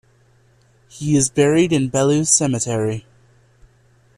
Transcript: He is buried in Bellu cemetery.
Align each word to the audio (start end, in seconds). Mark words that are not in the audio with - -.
He 0.89 1.15
is 1.15 1.29
buried 1.29 1.71
in 1.71 1.91
Bellu 1.91 2.25
cemetery. 2.27 3.05